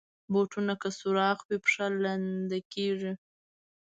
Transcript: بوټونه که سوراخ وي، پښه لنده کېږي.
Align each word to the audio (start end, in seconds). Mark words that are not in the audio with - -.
بوټونه 0.33 0.73
که 0.81 0.89
سوراخ 0.99 1.37
وي، 1.47 1.57
پښه 1.63 1.85
لنده 2.03 2.59
کېږي. 2.73 3.13